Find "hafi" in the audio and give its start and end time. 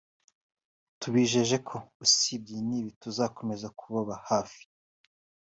4.29-4.63